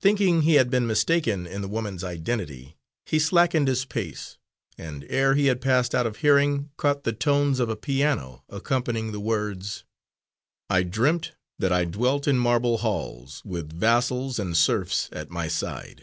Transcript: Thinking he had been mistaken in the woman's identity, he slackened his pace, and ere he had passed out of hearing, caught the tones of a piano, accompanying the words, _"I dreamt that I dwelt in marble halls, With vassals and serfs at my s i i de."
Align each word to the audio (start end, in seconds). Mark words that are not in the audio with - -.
Thinking 0.00 0.42
he 0.42 0.54
had 0.54 0.68
been 0.68 0.84
mistaken 0.88 1.46
in 1.46 1.62
the 1.62 1.68
woman's 1.68 2.02
identity, 2.02 2.76
he 3.06 3.20
slackened 3.20 3.68
his 3.68 3.84
pace, 3.84 4.36
and 4.76 5.04
ere 5.08 5.36
he 5.36 5.46
had 5.46 5.60
passed 5.60 5.94
out 5.94 6.08
of 6.08 6.16
hearing, 6.16 6.70
caught 6.76 7.04
the 7.04 7.12
tones 7.12 7.60
of 7.60 7.68
a 7.68 7.76
piano, 7.76 8.42
accompanying 8.48 9.12
the 9.12 9.20
words, 9.20 9.84
_"I 10.72 10.82
dreamt 10.82 11.34
that 11.60 11.70
I 11.72 11.84
dwelt 11.84 12.26
in 12.26 12.36
marble 12.36 12.78
halls, 12.78 13.42
With 13.44 13.72
vassals 13.72 14.40
and 14.40 14.56
serfs 14.56 15.08
at 15.12 15.30
my 15.30 15.46
s 15.46 15.62
i 15.62 15.76
i 15.82 15.94
de." 15.98 16.02